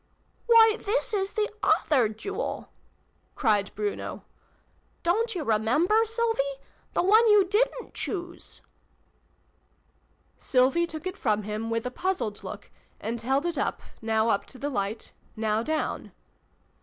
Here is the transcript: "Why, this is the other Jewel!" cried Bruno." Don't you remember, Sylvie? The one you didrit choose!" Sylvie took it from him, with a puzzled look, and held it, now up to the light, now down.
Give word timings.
"Why, 0.47 0.79
this 0.83 1.13
is 1.13 1.33
the 1.33 1.47
other 1.61 2.09
Jewel!" 2.09 2.71
cried 3.35 3.69
Bruno." 3.75 4.23
Don't 5.03 5.35
you 5.35 5.43
remember, 5.43 6.05
Sylvie? 6.05 6.57
The 6.93 7.03
one 7.03 7.27
you 7.27 7.45
didrit 7.45 7.93
choose!" 7.93 8.61
Sylvie 10.39 10.87
took 10.87 11.05
it 11.05 11.17
from 11.17 11.43
him, 11.43 11.69
with 11.69 11.85
a 11.85 11.91
puzzled 11.91 12.43
look, 12.43 12.71
and 12.99 13.21
held 13.21 13.45
it, 13.45 13.59
now 14.01 14.29
up 14.29 14.47
to 14.47 14.57
the 14.57 14.69
light, 14.71 15.11
now 15.35 15.61
down. 15.61 16.11